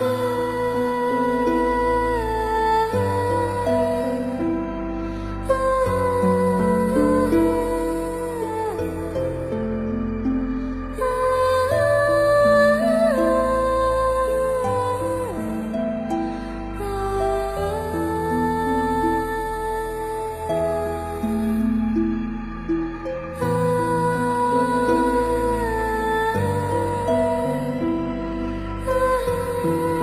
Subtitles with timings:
[0.00, 0.23] 啊。
[29.64, 29.93] you.